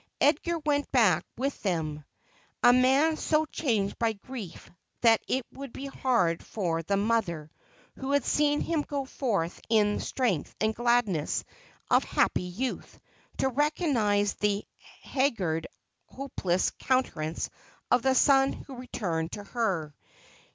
Edgar 0.19 0.57
went 0.57 0.91
back 0.91 1.23
with 1.37 1.61
them, 1.61 2.03
a 2.63 2.73
man 2.73 3.17
so 3.17 3.45
changed 3.45 3.99
by 3.99 4.13
grief 4.13 4.67
that 5.01 5.21
it 5.27 5.45
would 5.53 5.71
be 5.73 5.85
hard 5.85 6.43
for 6.43 6.81
the 6.81 6.97
mother, 6.97 7.51
who 7.99 8.09
had 8.13 8.25
seen 8.25 8.61
him 8.61 8.81
go 8.81 9.05
forth 9.05 9.61
in 9.69 9.97
the 9.97 10.01
strength 10.01 10.55
and 10.59 10.73
gladness 10.73 11.43
of 11.91 12.03
happy 12.03 12.41
youth, 12.41 12.99
to 13.37 13.49
recognise 13.49 14.33
the 14.33 14.65
hag 15.03 15.35
gard 15.37 15.67
hopeless 16.07 16.71
countenance 16.79 17.51
of 17.91 18.01
the 18.01 18.15
son 18.15 18.53
who 18.53 18.77
returned 18.77 19.31
to 19.33 19.43
her. 19.43 19.93